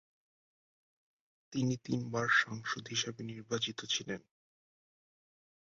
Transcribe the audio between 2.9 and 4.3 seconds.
হিসেবে নির্বাচিত ছিলেন।